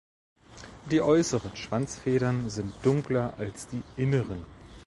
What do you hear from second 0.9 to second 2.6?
äußeren Schwanzfedern